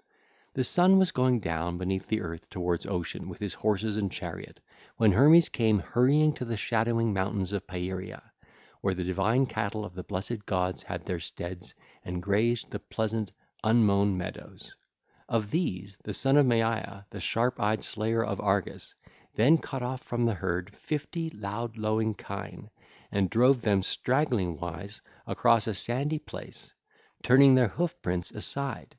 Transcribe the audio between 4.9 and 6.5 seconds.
when Hermes came hurrying to